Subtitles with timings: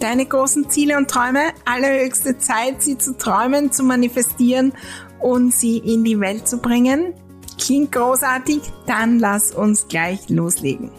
[0.00, 1.52] deine großen Ziele und Träume.
[1.64, 4.72] Allerhöchste Zeit, sie zu träumen, zu manifestieren
[5.20, 7.14] und sie in die Welt zu bringen.
[7.58, 8.62] Klingt großartig?
[8.86, 10.90] Dann lass uns gleich loslegen.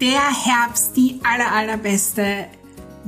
[0.00, 2.46] Der Herbst, die aller, allerbeste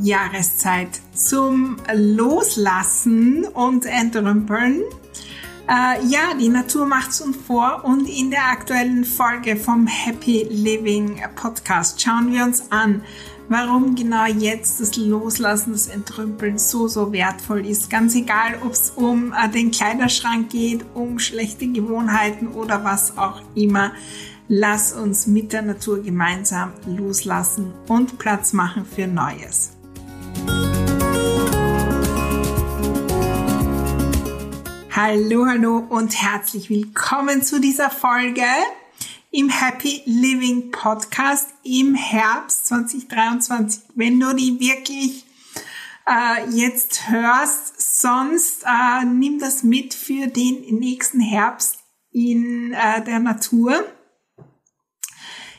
[0.00, 4.82] Jahreszeit zum Loslassen und Entrümpeln
[5.68, 11.20] äh, ja, die Natur macht's uns vor und in der aktuellen Folge vom Happy Living
[11.36, 13.02] Podcast schauen wir uns an,
[13.48, 17.90] warum genau jetzt das Loslassen, das Entrümpeln so, so wertvoll ist.
[17.90, 23.42] Ganz egal, ob es um äh, den Kleiderschrank geht, um schlechte Gewohnheiten oder was auch
[23.54, 23.92] immer.
[24.48, 29.77] Lass uns mit der Natur gemeinsam loslassen und Platz machen für Neues.
[35.00, 38.42] Hallo, hallo und herzlich willkommen zu dieser Folge
[39.30, 43.80] im Happy Living Podcast im Herbst 2023.
[43.94, 45.24] Wenn du die wirklich
[46.04, 51.78] äh, jetzt hörst, sonst äh, nimm das mit für den nächsten Herbst
[52.10, 53.84] in äh, der Natur.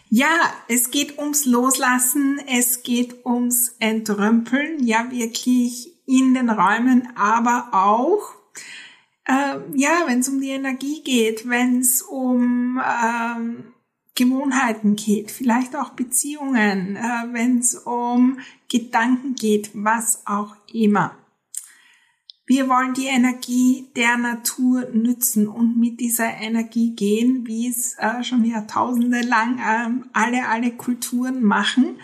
[0.09, 7.69] Ja, es geht ums Loslassen, es geht ums Entrümpeln, ja wirklich in den Räumen, aber
[7.71, 8.38] auch
[9.29, 13.63] äh, ja, wenn es um die Energie geht, wenn es um ähm,
[14.15, 21.15] Gewohnheiten geht, vielleicht auch Beziehungen, äh, wenn es um Gedanken geht, was auch immer.
[22.47, 28.23] Wir wollen die Energie der Natur nützen und mit dieser Energie gehen, wie es äh,
[28.23, 31.99] schon Jahrtausende lang äh, alle, alle Kulturen machen.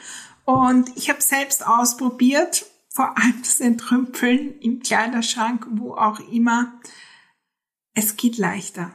[0.46, 6.72] Und ich habe selbst ausprobiert, vor allem das Entrümpeln im Kleiderschrank, wo auch immer,
[7.96, 8.94] es geht leichter.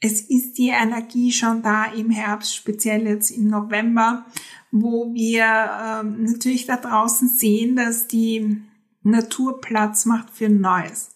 [0.00, 4.26] Es ist die Energie schon da im Herbst, speziell jetzt im November,
[4.70, 8.62] wo wir ähm, natürlich da draußen sehen, dass die
[9.02, 11.14] Natur Platz macht für Neues.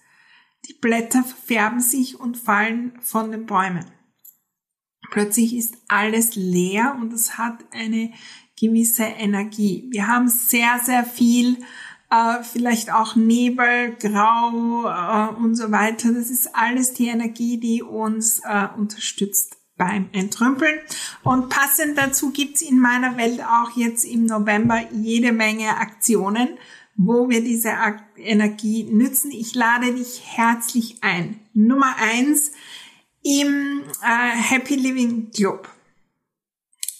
[0.68, 3.86] Die Blätter verfärben sich und fallen von den Bäumen.
[5.10, 8.12] Plötzlich ist alles leer und es hat eine
[8.60, 9.86] gewisse Energie.
[9.90, 11.58] Wir haben sehr, sehr viel
[12.10, 16.12] äh, vielleicht auch Nebel, Grau äh, und so weiter.
[16.12, 20.78] Das ist alles die Energie, die uns äh, unterstützt beim Entrümpeln.
[21.22, 26.48] Und passend dazu gibt's in meiner Welt auch jetzt im November jede Menge Aktionen,
[26.96, 27.72] wo wir diese
[28.16, 29.30] Energie nützen.
[29.30, 31.38] Ich lade dich herzlich ein.
[31.54, 32.52] Nummer eins
[33.22, 35.68] im äh, Happy Living Club.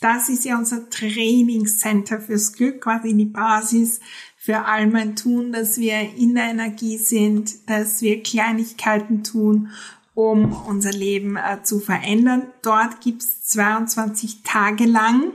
[0.01, 3.99] Das ist ja unser Trainingscenter fürs Glück, quasi die Basis
[4.49, 9.69] für all mein Tun, dass wir in der Energie sind, dass wir Kleinigkeiten tun,
[10.15, 12.47] um unser Leben äh, zu verändern.
[12.63, 15.33] Dort gibt's 22 Tage lang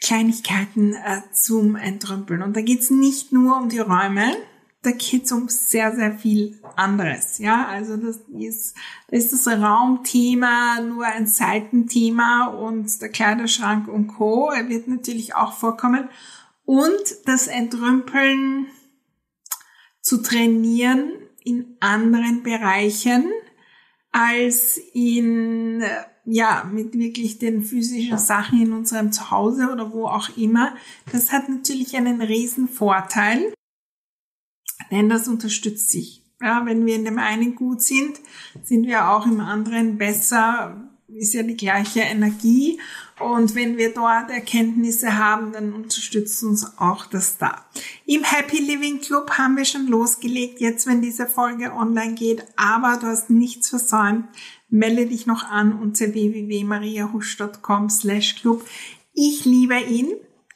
[0.00, 2.42] Kleinigkeiten äh, zum Entrümpeln.
[2.42, 4.34] Und da geht's nicht nur um die Räume,
[4.82, 7.38] da geht's um sehr, sehr viel anderes.
[7.38, 8.74] Ja, also das ist,
[9.08, 14.50] das ist das Raumthema nur ein Seitenthema und der Kleiderschrank und Co.
[14.50, 16.08] Er wird natürlich auch vorkommen
[16.72, 18.66] und das Entrümpeln
[20.00, 21.12] zu trainieren
[21.44, 23.30] in anderen Bereichen
[24.10, 25.84] als in,
[26.24, 30.74] ja, mit wirklich den physischen Sachen in unserem Zuhause oder wo auch immer.
[31.12, 33.52] Das hat natürlich einen riesen Vorteil,
[34.90, 36.22] denn das unterstützt sich.
[36.40, 38.18] Ja, wenn wir in dem einen gut sind,
[38.62, 42.80] sind wir auch im anderen besser, ist ja die gleiche Energie
[43.22, 47.64] Und wenn wir dort Erkenntnisse haben, dann unterstützt uns auch das da.
[48.06, 52.98] Im Happy Living Club haben wir schon losgelegt, jetzt wenn diese Folge online geht, aber
[53.00, 54.26] du hast nichts versäumt.
[54.68, 58.66] Melde dich noch an unter www.mariahusch.com slash club.
[59.12, 60.14] Ich liebe ihn,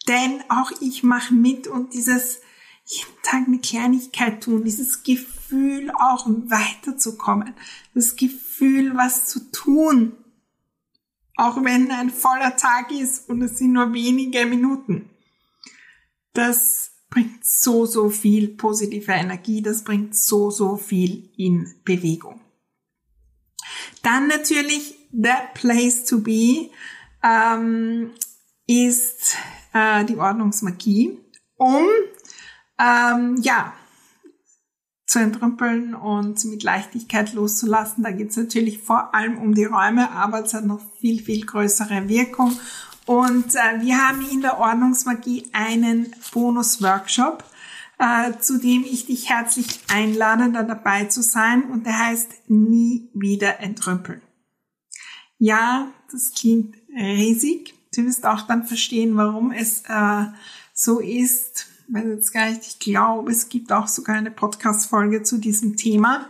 [0.09, 2.41] denn auch ich mache mit und dieses
[2.87, 7.55] jeden Tag eine Kleinigkeit tun, dieses Gefühl auch weiterzukommen,
[7.95, 10.13] das Gefühl, was zu tun,
[11.37, 15.11] auch wenn ein voller Tag ist und es sind nur wenige Minuten.
[16.33, 22.41] Das bringt so, so viel positive Energie, das bringt so, so viel in Bewegung.
[24.03, 26.71] Dann natürlich The Place to Be
[27.23, 28.13] ähm,
[28.67, 29.37] ist
[29.73, 31.19] äh, die Ordnungsmagie,
[31.57, 31.87] um
[32.79, 33.75] ähm, ja
[35.07, 38.03] zu entrümpeln und mit Leichtigkeit loszulassen.
[38.03, 41.47] Da geht es natürlich vor allem um die Räume, aber es hat noch viel, viel
[41.47, 42.59] größere Wirkung.
[43.07, 47.45] Und äh, wir haben in der Ordnungsmagie einen Bonus-Workshop,
[47.99, 51.63] äh, zu dem ich dich herzlich einlade, da dabei zu sein.
[51.71, 54.21] Und der heißt Nie wieder entrümpeln.
[55.39, 57.75] Ja, das klingt riesig.
[57.95, 60.25] Du wirst auch dann verstehen, warum es äh,
[60.75, 65.39] so ist weiß jetzt gar nicht, ich glaube, es gibt auch sogar eine Podcast-Folge zu
[65.39, 66.29] diesem Thema.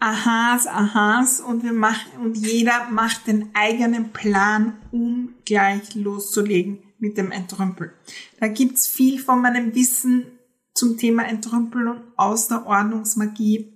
[0.00, 7.18] Aha's, Aha's und wir machen und jeder macht den eigenen Plan, um gleich loszulegen mit
[7.18, 7.90] dem Entrümpeln.
[8.38, 10.37] Da gibt's viel von meinem Wissen
[10.78, 13.72] zum Thema Entrümpeln aus der Ordnungsmagie.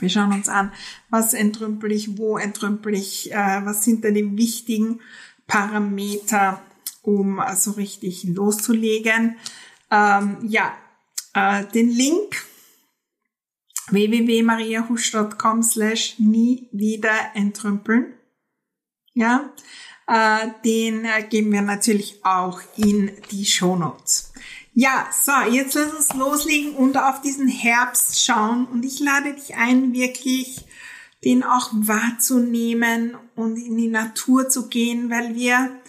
[0.00, 0.72] Wir schauen uns an,
[1.10, 5.00] was entrümpel ich, wo entrümpel ich, äh, was sind da die wichtigen
[5.46, 6.62] Parameter,
[7.02, 9.36] um so richtig loszulegen.
[9.90, 10.76] Ähm, ja,
[11.34, 12.44] äh, den Link
[13.90, 18.14] www.mariahusch.com slash nie wieder entrümpeln.
[19.14, 19.52] Ja,
[20.06, 24.32] äh, den äh, geben wir natürlich auch in die Show Notes.
[24.80, 28.64] Ja, so, jetzt lass uns loslegen und auf diesen Herbst schauen.
[28.66, 30.66] Und ich lade dich ein, wirklich
[31.24, 35.80] den auch wahrzunehmen und in die Natur zu gehen, weil wir,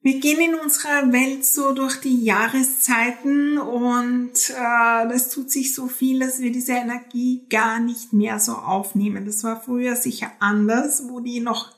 [0.00, 5.86] wir gehen in unserer Welt so durch die Jahreszeiten und äh, das tut sich so
[5.86, 9.26] viel, dass wir diese Energie gar nicht mehr so aufnehmen.
[9.26, 11.76] Das war früher sicher anders, wo die noch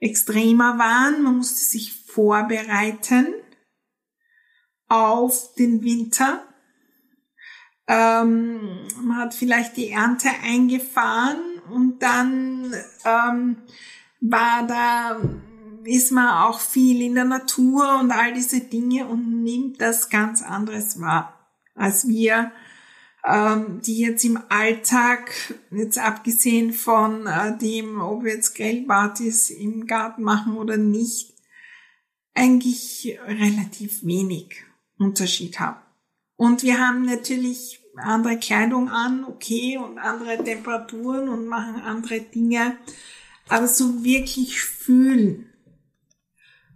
[0.00, 1.22] extremer waren.
[1.22, 3.34] Man musste sich vorbereiten
[4.92, 6.44] auf den Winter.
[7.88, 8.60] Ähm,
[9.02, 11.40] man hat vielleicht die Ernte eingefahren
[11.70, 12.74] und dann
[13.04, 13.56] ähm,
[14.20, 15.18] war da,
[15.84, 20.42] ist man auch viel in der Natur und all diese Dinge und nimmt das ganz
[20.42, 22.52] anderes wahr, als wir,
[23.24, 29.86] ähm, die jetzt im Alltag, jetzt abgesehen von äh, dem, ob wir jetzt Grillpartys im
[29.86, 31.32] Garten machen oder nicht,
[32.34, 34.64] eigentlich relativ wenig.
[35.02, 35.80] Unterschied haben.
[36.36, 42.76] Und wir haben natürlich andere Kleidung an, okay, und andere Temperaturen und machen andere Dinge,
[43.48, 45.52] aber so wirklich fühlen.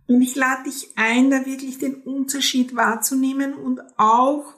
[0.07, 4.55] Und ich lade dich ein, da wirklich den Unterschied wahrzunehmen und auch,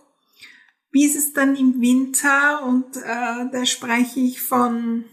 [0.91, 5.05] wie ist es dann im Winter, und äh, da spreche ich von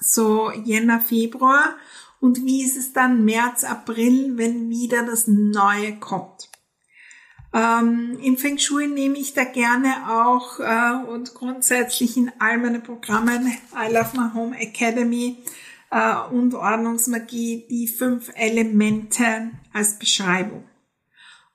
[0.00, 1.76] so Jänner, Februar,
[2.20, 6.51] und wie ist es dann März, April, wenn wieder das Neue kommt.
[7.54, 12.82] Ähm, Im Feng Shui nehme ich da gerne auch äh, und grundsätzlich in all meinen
[12.82, 15.36] Programmen I Love My Home Academy
[15.90, 20.64] äh, und Ordnungsmagie die fünf Elemente als Beschreibung.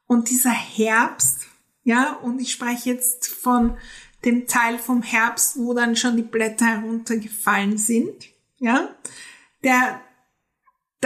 [0.05, 1.47] Und dieser Herbst,
[1.83, 3.77] ja, und ich spreche jetzt von
[4.23, 8.89] dem Teil vom Herbst, wo dann schon die Blätter heruntergefallen sind, ja,
[9.63, 10.01] der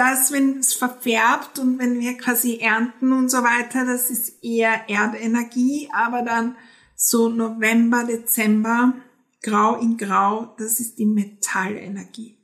[0.01, 4.89] das, wenn es verfärbt und wenn wir quasi ernten und so weiter, das ist eher
[4.89, 6.57] Erdenergie, aber dann
[6.95, 8.95] so November, Dezember,
[9.43, 12.39] grau in grau, das ist die Metallenergie.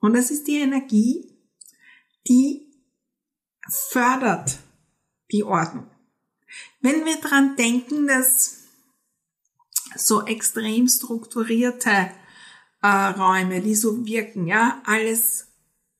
[0.00, 1.34] Und das ist die Energie,
[2.28, 2.70] die
[3.66, 4.58] fördert
[5.32, 5.90] die Ordnung.
[6.82, 8.64] Wenn wir dran denken, dass
[9.96, 12.10] so extrem strukturierte
[12.82, 15.55] äh, Räume, die so wirken, ja, alles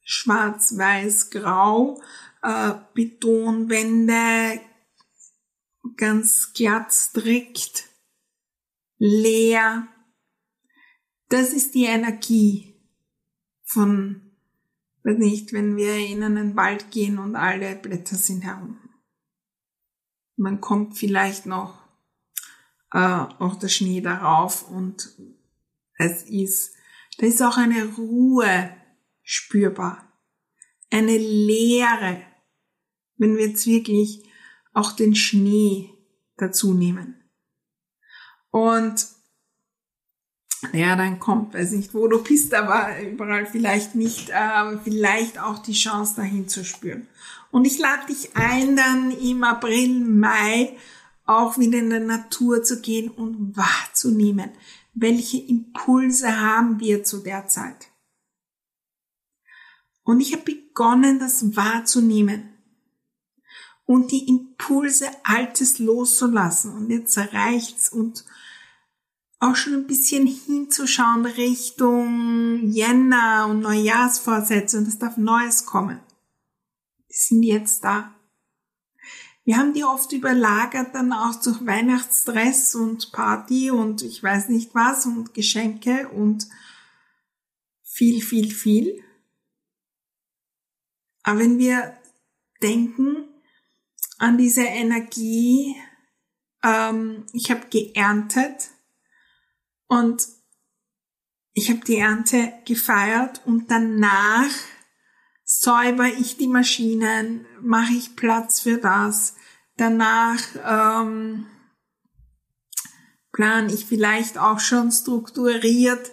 [0.08, 2.00] schwarz, weiß, grau,
[2.42, 4.60] äh, Betonwände,
[5.96, 7.88] ganz glatt, strikt,
[8.98, 9.88] leer.
[11.28, 12.80] Das ist die Energie
[13.64, 14.30] von,
[15.02, 18.78] weiß nicht, wenn wir in einen Wald gehen und alle Blätter sind herum.
[20.36, 21.82] Man kommt vielleicht noch
[22.92, 25.16] äh, auch der Schnee darauf und
[25.98, 26.76] es ist,
[27.18, 28.70] da ist auch eine Ruhe
[29.28, 30.12] spürbar,
[30.88, 32.22] eine Leere,
[33.16, 34.24] wenn wir jetzt wirklich
[34.72, 35.90] auch den Schnee
[36.36, 37.28] dazu nehmen.
[38.50, 39.04] Und
[40.72, 45.58] ja, dann kommt, weiß nicht, wo du bist, aber überall vielleicht nicht, äh, vielleicht auch
[45.58, 47.08] die Chance dahin zu spüren.
[47.50, 50.76] Und ich lade dich ein, dann im April, Mai
[51.24, 54.50] auch wieder in der Natur zu gehen und wahrzunehmen,
[54.94, 57.90] welche Impulse haben wir zu der Zeit.
[60.06, 62.48] Und ich habe begonnen, das wahrzunehmen
[63.86, 66.72] und die Impulse Altes loszulassen.
[66.74, 68.24] Und jetzt reicht's und
[69.40, 75.98] auch schon ein bisschen hinzuschauen Richtung Jänner und Neujahrsvorsätze und es darf Neues kommen.
[77.10, 78.14] Die sind jetzt da.
[79.44, 84.72] Wir haben die oft überlagert dann auch durch Weihnachtsstress und Party und ich weiß nicht
[84.72, 86.46] was und Geschenke und
[87.82, 89.02] viel, viel, viel.
[91.26, 91.98] Aber wenn wir
[92.62, 93.28] denken
[94.18, 95.74] an diese Energie,
[96.62, 98.70] ähm, ich habe geerntet
[99.88, 100.24] und
[101.52, 104.52] ich habe die Ernte gefeiert und danach
[105.42, 109.34] säuber ich die Maschinen, mache ich Platz für das.
[109.76, 111.46] Danach ähm,
[113.32, 116.08] plane ich vielleicht auch schon strukturiert,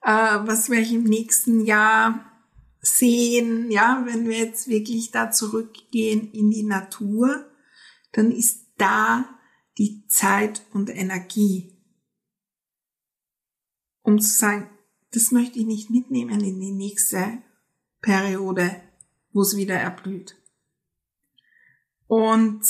[0.00, 2.33] äh, was werde ich im nächsten Jahr
[2.84, 3.70] sehen.
[3.70, 7.50] Ja, wenn wir jetzt wirklich da zurückgehen in die Natur,
[8.12, 9.24] dann ist da
[9.78, 11.72] die Zeit und Energie,
[14.02, 14.70] um zu sagen,
[15.12, 17.38] das möchte ich nicht mitnehmen in die nächste
[18.00, 18.82] Periode,
[19.32, 20.36] wo es wieder erblüht.
[22.06, 22.62] Und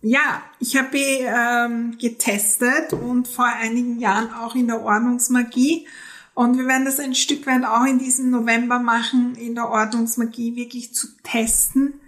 [0.00, 5.86] ja, ich habe ähm, getestet und vor einigen Jahren auch in der Ordnungsmagie.
[6.38, 10.54] Und wir werden das ein Stück weit auch in diesem November machen, in der Ordnungsmagie
[10.54, 12.00] wirklich zu testen.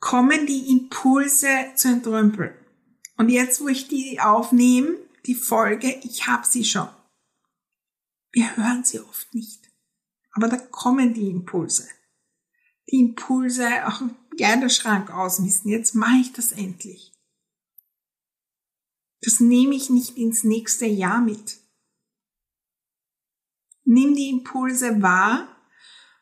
[0.00, 2.52] Kommen die Impulse zu entrümpeln?
[3.16, 6.90] Und jetzt, wo ich die aufnehme, die Folge, ich habe sie schon.
[8.32, 9.62] Wir hören sie oft nicht.
[10.32, 11.88] Aber da kommen die Impulse.
[12.90, 14.02] Die Impulse, auch
[14.36, 15.70] gerne Schrank ausmisten.
[15.70, 17.14] Jetzt mache ich das endlich.
[19.22, 21.63] Das nehme ich nicht ins nächste Jahr mit.
[23.84, 25.48] Nimm die Impulse wahr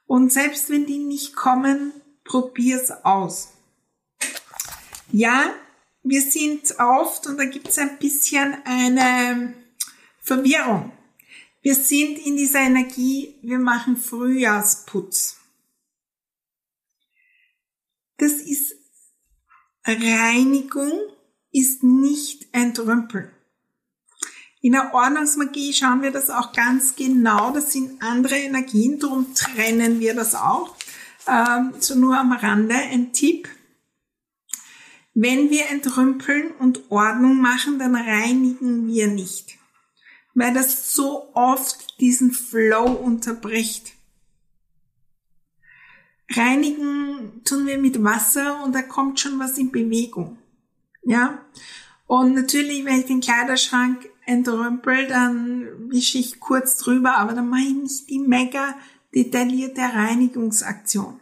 [0.06, 1.92] und selbst wenn die nicht kommen,
[2.24, 3.52] probier's aus.
[5.10, 5.54] Ja,
[6.02, 9.54] wir sind oft, und da gibt es ein bisschen eine
[10.20, 10.92] Verwirrung.
[11.60, 15.38] Wir sind in dieser Energie, wir machen Frühjahrsputz.
[18.16, 18.74] Das ist
[19.84, 20.92] Reinigung,
[21.52, 23.30] ist nicht entrümpeln.
[24.62, 27.50] In der Ordnungsmagie schauen wir das auch ganz genau.
[27.50, 30.74] Das sind andere Energien, darum trennen wir das auch.
[31.28, 33.48] Ähm, so nur am Rande ein Tipp.
[35.12, 39.58] Wenn wir entrümpeln und Ordnung machen, dann reinigen wir nicht
[40.34, 43.92] weil das so oft diesen Flow unterbricht.
[46.30, 50.38] Reinigen tun wir mit Wasser und da kommt schon was in Bewegung.
[51.02, 51.44] Ja?
[52.06, 57.62] Und natürlich, wenn ich den Kleiderschrank entrümpel, dann wische ich kurz drüber, aber dann mache
[57.62, 58.74] ich nicht die mega
[59.14, 61.20] detaillierte Reinigungsaktion.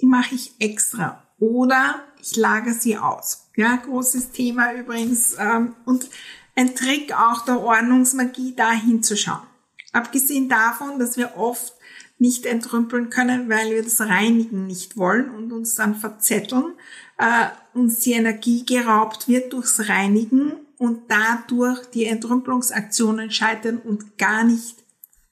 [0.00, 1.22] Die mache ich extra.
[1.38, 3.48] Oder ich lagere sie aus.
[3.56, 5.36] Ja, großes Thema übrigens.
[5.38, 6.08] Ähm, und
[6.54, 9.46] ein Trick auch der Ordnungsmagie, da hinzuschauen.
[9.92, 11.74] Abgesehen davon, dass wir oft
[12.18, 16.72] nicht entrümpeln können, weil wir das Reinigen nicht wollen und uns dann verzetteln,
[17.18, 24.44] äh, uns die Energie geraubt wird durchs Reinigen und dadurch die Entrümpelungsaktionen scheitern und gar
[24.44, 24.84] nicht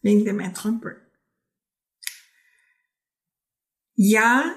[0.03, 0.97] wegen dem Entrümpeln.
[3.95, 4.55] Ja,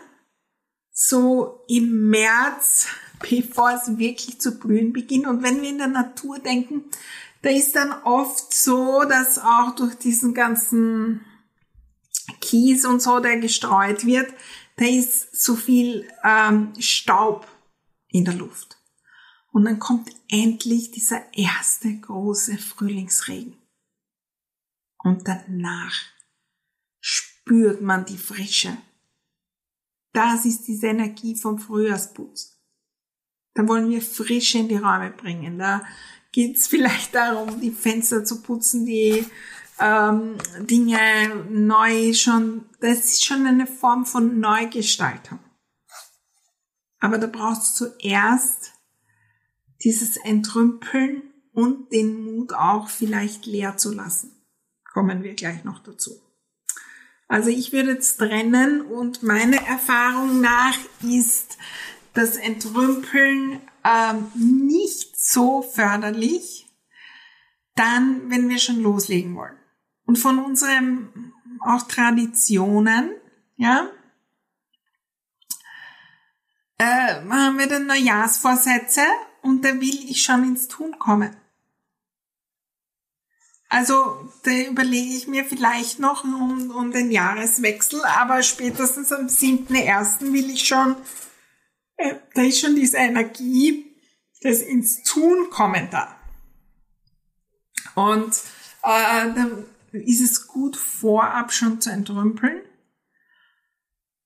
[0.91, 2.87] so im März
[3.29, 5.27] bevor es wirklich zu blühen beginnt.
[5.27, 6.83] Und wenn wir in der Natur denken,
[7.41, 11.25] da ist dann oft so, dass auch durch diesen ganzen
[12.41, 14.31] Kies und so, der gestreut wird,
[14.75, 17.47] da ist so viel ähm, Staub
[18.09, 18.76] in der Luft.
[19.57, 23.57] Und dann kommt endlich dieser erste große Frühlingsregen.
[24.99, 25.95] Und danach
[26.99, 28.77] spürt man die Frische.
[30.13, 32.61] Das ist diese Energie vom Frühjahrsputz.
[33.55, 35.57] Da wollen wir Frische in die Räume bringen.
[35.57, 35.83] Da
[36.31, 39.25] geht es vielleicht darum, die Fenster zu putzen, die
[39.79, 40.37] ähm,
[40.69, 45.39] Dinge neu schon, das ist schon eine Form von Neugestaltung.
[46.99, 48.76] Aber da brauchst du zuerst
[49.87, 54.45] dieses Entrümpeln und den Mut auch vielleicht leer zu lassen.
[54.91, 56.11] Kommen wir gleich noch dazu.
[57.29, 61.57] Also ich würde jetzt trennen und meine Erfahrung nach ist
[62.13, 66.67] das Entrümpeln ähm, nicht so förderlich,
[67.75, 69.57] dann, wenn wir schon loslegen wollen.
[70.05, 73.11] Und von unseren auch Traditionen,
[73.55, 73.89] ja,
[76.77, 79.05] äh, haben wir dann Neujahrsvorsätze
[79.47, 81.33] und da will ich schon ins Tun kommen.
[83.69, 90.33] Also da überlege ich mir vielleicht noch um, um den Jahreswechsel, aber spätestens am 7.1.
[90.33, 90.97] will ich schon,
[91.95, 93.95] äh, da ist schon diese Energie
[94.43, 96.13] des ins Tun kommen da.
[97.95, 98.33] Und
[98.83, 102.61] äh, dann ist es gut vorab schon zu entrümpeln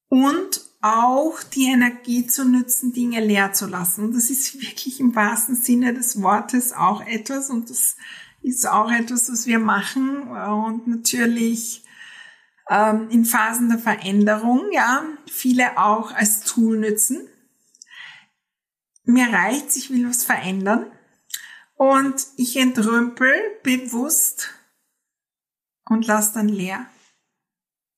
[0.10, 4.06] und auch die Energie zu nützen, Dinge leer zu lassen.
[4.06, 7.96] Und das ist wirklich im wahrsten Sinne des Wortes auch etwas und das
[8.42, 11.84] ist auch etwas, was wir machen und natürlich
[12.70, 17.28] ähm, in Phasen der Veränderung, ja, viele auch als Tool nützen.
[19.04, 20.92] Mir reicht's, ich will was verändern
[21.76, 23.34] und ich entrümpel
[23.64, 24.52] bewusst
[25.86, 26.86] und lass dann leer.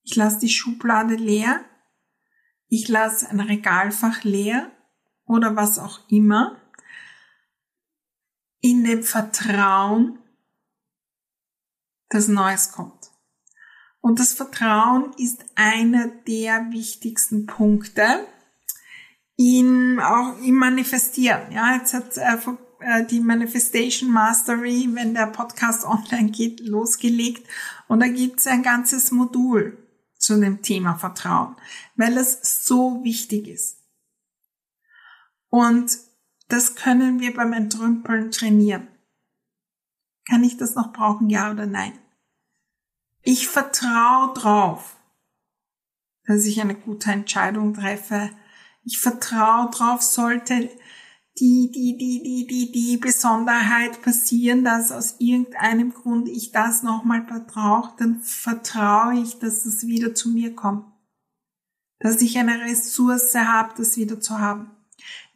[0.03, 1.63] Ich lasse die Schublade leer,
[2.73, 4.71] ich lasse ein Regalfach leer
[5.25, 6.59] oder was auch immer
[8.61, 10.17] in dem Vertrauen,
[12.09, 13.11] dass Neues kommt.
[14.01, 18.25] Und das Vertrauen ist einer der wichtigsten Punkte
[19.35, 21.51] in, auch im Manifestieren.
[21.51, 22.37] Ja, jetzt hat äh,
[22.79, 27.47] äh, die Manifestation Mastery, wenn der Podcast online geht, losgelegt.
[27.87, 29.82] Und da gibt es ein ganzes Modul
[30.23, 31.55] zu dem Thema Vertrauen,
[31.95, 33.77] weil es so wichtig ist.
[35.49, 35.97] Und
[36.47, 38.87] das können wir beim Entrümpeln trainieren.
[40.27, 41.97] Kann ich das noch brauchen, ja oder nein?
[43.21, 44.95] Ich vertraue drauf,
[46.25, 48.29] dass ich eine gute Entscheidung treffe.
[48.83, 50.69] Ich vertraue drauf, sollte
[51.39, 57.21] die, die, die, die, die, die Besonderheit passieren, dass aus irgendeinem Grund ich das nochmal
[57.21, 60.85] brauche, dann vertraue ich, dass es wieder zu mir kommt.
[61.99, 64.71] Dass ich eine Ressource habe, das wieder zu haben.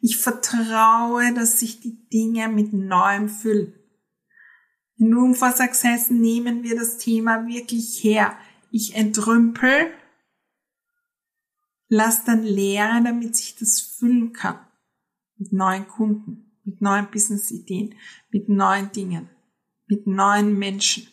[0.00, 3.74] Ich vertraue, dass sich die Dinge mit Neuem füllen.
[4.96, 8.36] In Room for Success nehmen wir das Thema wirklich her.
[8.70, 9.92] Ich entrümpel,
[11.88, 14.58] lass dann leere, damit sich das füllen kann.
[15.38, 17.94] Mit neuen Kunden, mit neuen Business-Ideen,
[18.30, 19.30] mit neuen Dingen,
[19.86, 21.06] mit neuen Menschen.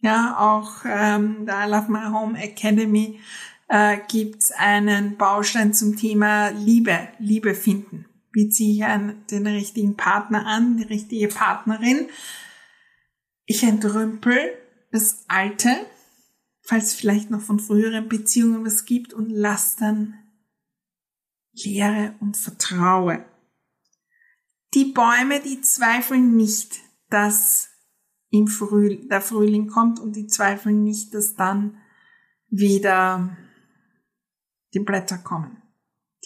[0.00, 3.20] Ja, auch ähm, da Love My Home Academy
[3.68, 8.06] äh, gibt einen Baustein zum Thema Liebe, Liebe finden.
[8.32, 12.08] Wie ziehe ich einen, den richtigen Partner an, die richtige Partnerin?
[13.46, 14.38] Ich entrümpel
[14.92, 15.70] das Alte,
[16.60, 20.14] falls vielleicht noch von früheren Beziehungen was gibt und lass dann
[21.64, 23.24] Lehre und vertraue.
[24.74, 26.76] Die Bäume, die zweifeln nicht,
[27.08, 27.70] dass
[28.30, 31.78] im Früh, der Frühling kommt und die zweifeln nicht, dass dann
[32.48, 33.36] wieder
[34.74, 35.62] die Blätter kommen.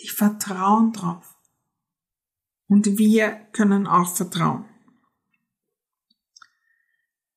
[0.03, 1.37] Die vertrauen drauf.
[2.67, 4.65] Und wir können auch vertrauen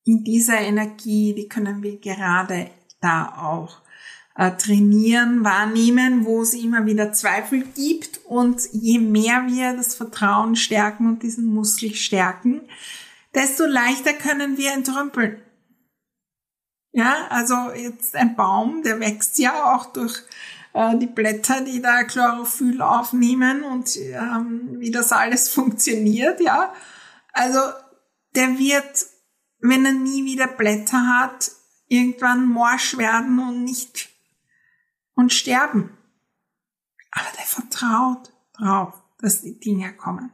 [0.04, 3.82] in dieser Energie, die können wir gerade da auch
[4.36, 8.20] äh, trainieren, wahrnehmen, wo es immer wieder Zweifel gibt.
[8.24, 12.62] Und je mehr wir das Vertrauen stärken und diesen Muskel stärken,
[13.34, 15.40] desto leichter können wir entrümpeln.
[16.92, 20.22] Ja, also jetzt ein Baum, der wächst ja auch durch
[20.74, 26.72] äh, die Blätter, die da Chlorophyll aufnehmen und ähm, wie das alles funktioniert, ja.
[27.32, 27.58] Also
[28.36, 29.06] der wird
[29.66, 31.50] wenn er nie wieder Blätter hat,
[31.88, 34.10] irgendwann morsch werden und nicht
[35.14, 35.96] und sterben.
[37.10, 40.32] Aber der vertraut drauf, dass die Dinge kommen.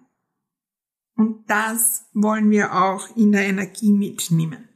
[1.16, 4.68] Und das wollen wir auch in der Energie mitnehmen.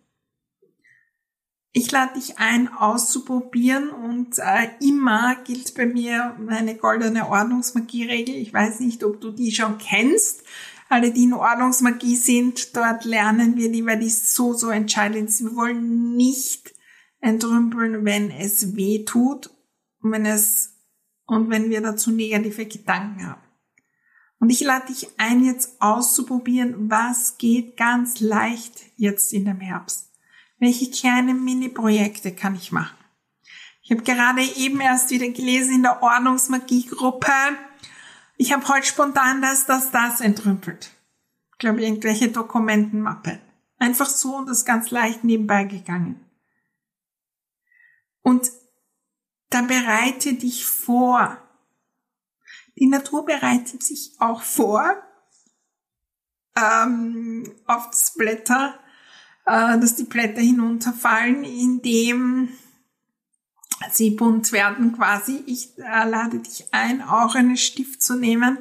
[1.72, 8.36] Ich lade dich ein, auszuprobieren und äh, immer gilt bei mir meine goldene Ordnungsmagie-Regel.
[8.36, 10.44] Ich weiß nicht, ob du die schon kennst
[10.88, 15.42] alle, die in Ordnungsmagie sind, dort lernen wir die, weil die so, so entscheidend ist.
[15.42, 16.74] Wir wollen nicht
[17.20, 19.50] entrümpeln, wenn es weh tut
[20.04, 20.74] und wenn es,
[21.24, 23.40] und wenn wir dazu negative Gedanken haben.
[24.38, 30.12] Und ich lade dich ein, jetzt auszuprobieren, was geht ganz leicht jetzt in dem Herbst.
[30.58, 32.96] Welche kleinen Mini-Projekte kann ich machen?
[33.82, 37.32] Ich habe gerade eben erst wieder gelesen in der Ordnungsmagie-Gruppe,
[38.36, 40.90] Ich habe heute spontan das, das, das entrümpelt.
[41.52, 43.38] Ich glaube, irgendwelche Dokumentenmappe.
[43.78, 46.20] Einfach so und das ganz leicht nebenbei gegangen.
[48.22, 48.50] Und
[49.54, 51.38] da bereite dich vor.
[52.76, 55.00] Die Natur bereitet sich auch vor
[56.56, 58.78] ähm, auf das Blätter,
[59.46, 62.48] äh, dass die Blätter hinunterfallen, indem
[63.92, 65.44] sie bunt werden quasi.
[65.46, 68.58] Ich äh, lade dich ein, auch einen Stift zu nehmen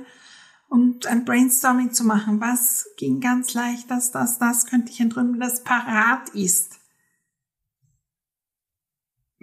[0.69, 2.39] und ein Brainstorming zu machen.
[2.39, 6.82] Was ging ganz leicht, das, das, das könnte ich entrümpeln, das parat ist.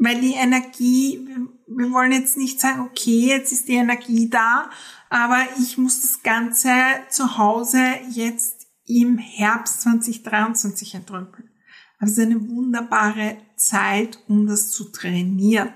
[0.02, 1.28] Weil die Energie,
[1.66, 4.70] wir wollen jetzt nicht sagen, okay, jetzt ist die Energie da,
[5.10, 6.72] aber ich muss das Ganze
[7.10, 11.50] zu Hause jetzt im Herbst 2023 entrümpeln.
[11.98, 15.74] Also eine wunderbare Zeit, um das zu trainieren.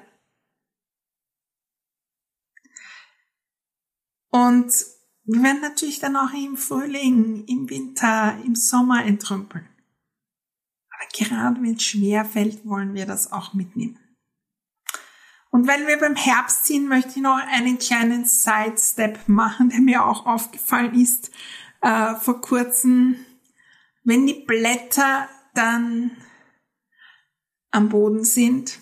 [4.31, 4.73] Und
[5.25, 9.69] wir werden natürlich dann auch im Frühling, im Winter, im Sommer entrümpeln.
[10.89, 13.99] Aber gerade wenn es schwer fällt, wollen wir das auch mitnehmen.
[15.55, 20.05] Und weil wir beim Herbst sind, möchte ich noch einen kleinen Sidestep machen, der mir
[20.05, 21.31] auch aufgefallen ist
[21.81, 23.25] äh, vor kurzem.
[24.03, 26.11] Wenn die Blätter dann
[27.71, 28.81] am Boden sind,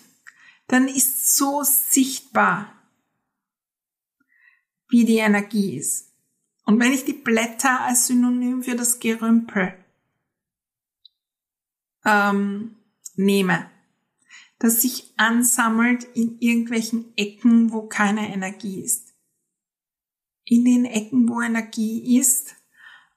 [0.65, 2.73] dann ist so sichtbar,
[4.89, 6.11] wie die Energie ist.
[6.65, 9.75] Und wenn ich die Blätter als Synonym für das Gerümpel
[12.03, 12.77] ähm,
[13.13, 13.69] nehme,
[14.63, 19.13] das sich ansammelt in irgendwelchen Ecken, wo keine Energie ist.
[20.45, 22.55] In den Ecken, wo Energie ist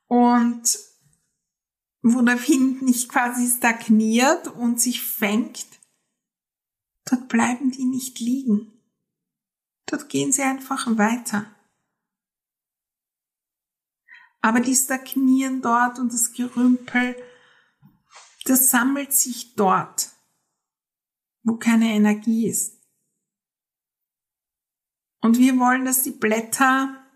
[0.09, 0.77] und
[2.03, 5.69] wo der Wind nicht quasi stagniert und sich fängt,
[7.05, 8.83] dort bleiben die nicht liegen.
[9.87, 11.47] Dort gehen sie einfach weiter.
[14.41, 17.15] Aber die stagnieren dort und das Gerümpel,
[18.47, 20.16] das sammelt sich dort
[21.47, 22.77] wo keine Energie ist.
[25.21, 27.07] Und wir wollen, dass die Blätter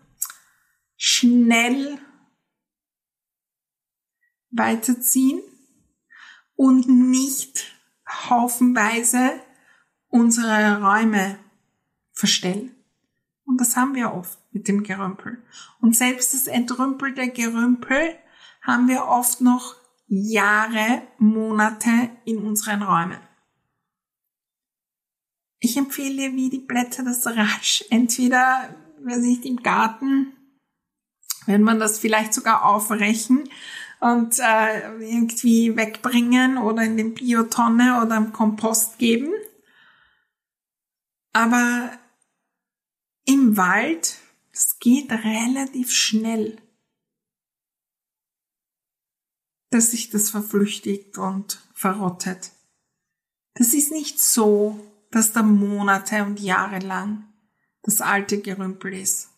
[0.95, 1.99] schnell
[4.49, 5.41] weiterziehen
[6.55, 7.77] und nicht
[8.09, 9.41] haufenweise
[10.07, 11.37] unsere Räume
[12.13, 12.73] verstellen.
[13.43, 15.43] Und das haben wir oft mit dem Gerümpel.
[15.81, 18.15] Und selbst das entrümpelte Gerümpel
[18.61, 19.75] haben wir oft noch
[20.07, 23.30] Jahre, Monate in unseren Räumen.
[25.63, 27.85] Ich empfehle wie die Blätter das rasch.
[27.91, 30.33] Entweder, weiß nicht, im Garten,
[31.45, 33.47] wenn man das vielleicht sogar aufrechen
[33.99, 39.31] und äh, irgendwie wegbringen oder in den Biotonne oder im Kompost geben.
[41.31, 41.91] Aber
[43.25, 44.17] im Wald,
[44.51, 46.59] das geht relativ schnell,
[49.69, 52.51] dass sich das verflüchtigt und verrottet.
[53.53, 57.31] Das ist nicht so, dass da Monate und Jahre lang
[57.83, 59.29] das alte Gerümpel ist.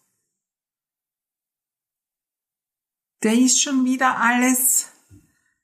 [3.23, 4.89] Der ist schon wieder alles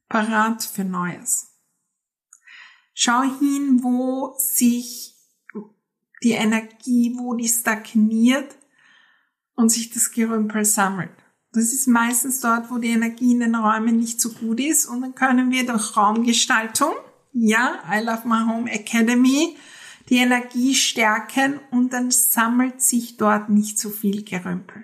[0.08, 1.50] parat für Neues.
[2.93, 5.15] Schau hin, wo sich
[6.24, 8.58] die Energie, wo die stagniert
[9.56, 11.12] und sich das Gerümpel sammelt.
[11.52, 15.02] Das ist meistens dort, wo die Energie in den Räumen nicht so gut ist und
[15.02, 16.93] dann können wir durch Raumgestaltung,
[17.34, 19.58] ja, I Love My Home Academy,
[20.10, 24.84] die Energie stärken und dann sammelt sich dort nicht so viel Gerümpel.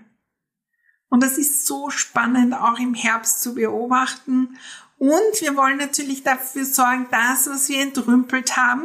[1.09, 4.57] Und das ist so spannend auch im Herbst zu beobachten.
[4.97, 8.83] Und wir wollen natürlich dafür sorgen, dass was wir entrümpelt haben,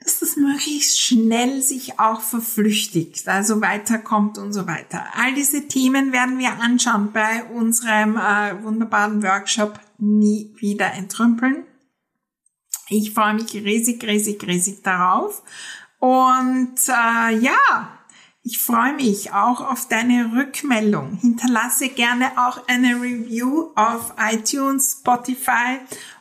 [0.00, 5.04] dass das möglichst schnell sich auch verflüchtigt, also weiterkommt und so weiter.
[5.14, 11.64] All diese Themen werden wir anschauen bei unserem äh, wunderbaren Workshop Nie wieder entrümpeln.
[12.88, 15.42] Ich freue mich riesig, riesig, riesig darauf.
[15.98, 17.98] Und äh, ja,
[18.42, 21.18] ich freue mich auch auf deine Rückmeldung.
[21.20, 25.80] Hinterlasse gerne auch eine Review auf iTunes, Spotify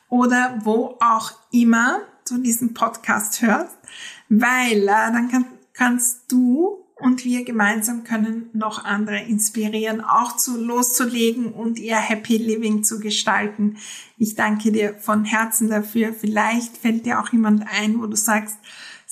[0.10, 3.78] oder wo auch immer du diesen Podcast hörst,
[4.30, 10.60] weil äh, dann kann, kannst du und wir gemeinsam können noch andere inspirieren, auch zu
[10.60, 13.78] loszulegen und ihr Happy Living zu gestalten
[14.18, 16.14] Ich danke dir von Herzen dafür.
[16.14, 18.58] Vielleicht fällt dir auch jemand ein, wo du sagst,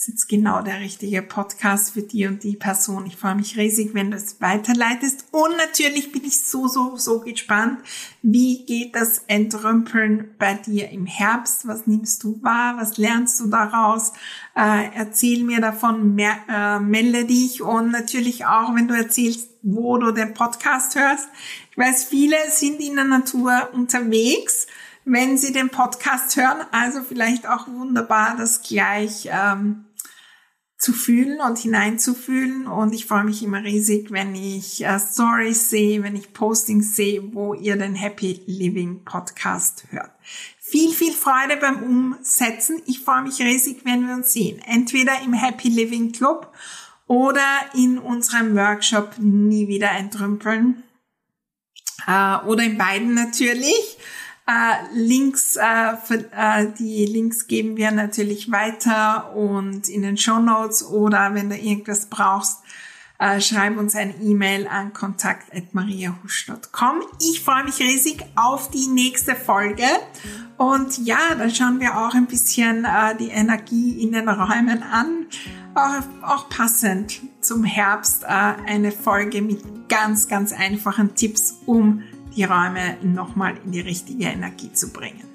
[0.04, 3.06] ist jetzt genau der richtige Podcast für die und die Person.
[3.06, 5.28] Ich freue mich riesig, wenn du es weiterleitest.
[5.32, 7.80] Und natürlich bin ich so, so, so gespannt.
[8.22, 11.66] Wie geht das Entrümpeln bei dir im Herbst?
[11.70, 12.76] Was nimmst du wahr?
[12.78, 14.12] Was lernst du daraus?
[14.58, 19.98] Äh, erzähl mir davon, mehr, äh, melde dich und natürlich auch, wenn du erzählst, wo
[19.98, 21.30] du den Podcast hörst.
[21.72, 24.68] Ich weiß, viele sind in der Natur unterwegs
[25.06, 26.66] wenn Sie den Podcast hören.
[26.72, 29.86] Also vielleicht auch wunderbar, das gleich ähm,
[30.84, 32.68] zu fühlen und hineinzufühlen.
[32.68, 37.34] Und ich freue mich immer riesig, wenn ich äh, Stories sehe, wenn ich Postings sehe,
[37.34, 40.12] wo ihr den Happy Living Podcast hört.
[40.60, 42.82] Viel, viel Freude beim Umsetzen.
[42.86, 44.62] Ich freue mich riesig, wenn wir uns sehen.
[44.68, 46.52] Entweder im Happy Living Club
[47.08, 50.84] oder in unserem Workshop Nie wieder entrümpeln.
[52.08, 53.98] Äh, oder in beiden natürlich.
[54.46, 60.40] Äh, Links, äh, für, äh, die Links geben wir natürlich weiter und in den Show
[60.40, 62.58] Notes oder wenn du irgendwas brauchst,
[63.20, 67.04] äh, schreib uns ein E-Mail an kontakt.mariahusch.com.
[67.22, 69.86] Ich freue mich riesig auf die nächste Folge.
[70.58, 75.28] Und ja, da schauen wir auch ein bisschen äh, die Energie in den Räumen an.
[75.74, 82.04] Auch, auch passend zum Herbst äh, eine Folge mit ganz, ganz einfachen Tipps, um
[82.36, 85.33] die Räume nochmal in die richtige Energie zu bringen.